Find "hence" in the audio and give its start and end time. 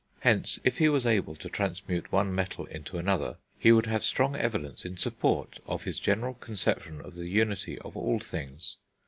0.21-0.57